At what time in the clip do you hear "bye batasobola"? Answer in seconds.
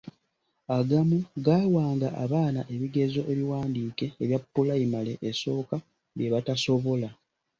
6.15-7.09